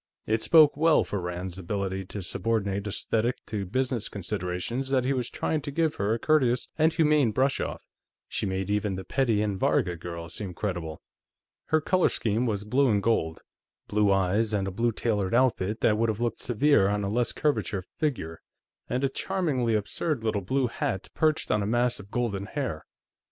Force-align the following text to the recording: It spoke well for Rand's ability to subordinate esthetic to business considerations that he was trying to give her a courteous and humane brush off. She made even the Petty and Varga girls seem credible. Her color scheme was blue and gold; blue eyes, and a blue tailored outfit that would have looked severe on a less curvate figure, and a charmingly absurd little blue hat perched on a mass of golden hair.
It 0.25 0.41
spoke 0.41 0.75
well 0.75 1.03
for 1.03 1.21
Rand's 1.21 1.59
ability 1.59 2.05
to 2.05 2.23
subordinate 2.23 2.87
esthetic 2.87 3.35
to 3.45 3.67
business 3.67 4.09
considerations 4.09 4.89
that 4.89 5.05
he 5.05 5.13
was 5.13 5.29
trying 5.29 5.61
to 5.61 5.69
give 5.69 5.93
her 5.97 6.15
a 6.15 6.17
courteous 6.17 6.67
and 6.75 6.91
humane 6.91 7.31
brush 7.31 7.59
off. 7.59 7.83
She 8.27 8.47
made 8.47 8.71
even 8.71 8.95
the 8.95 9.03
Petty 9.03 9.43
and 9.43 9.59
Varga 9.59 9.95
girls 9.95 10.33
seem 10.33 10.55
credible. 10.55 11.03
Her 11.65 11.81
color 11.81 12.09
scheme 12.09 12.47
was 12.47 12.63
blue 12.63 12.89
and 12.89 13.03
gold; 13.03 13.43
blue 13.87 14.11
eyes, 14.11 14.53
and 14.53 14.67
a 14.67 14.71
blue 14.71 14.91
tailored 14.91 15.35
outfit 15.35 15.81
that 15.81 15.99
would 15.99 16.09
have 16.09 16.19
looked 16.19 16.39
severe 16.41 16.87
on 16.89 17.03
a 17.03 17.07
less 17.07 17.31
curvate 17.31 17.85
figure, 17.99 18.41
and 18.89 19.03
a 19.03 19.07
charmingly 19.09 19.75
absurd 19.75 20.23
little 20.23 20.41
blue 20.41 20.65
hat 20.65 21.09
perched 21.13 21.51
on 21.51 21.61
a 21.61 21.67
mass 21.67 21.99
of 21.99 22.09
golden 22.09 22.47
hair. 22.47 22.87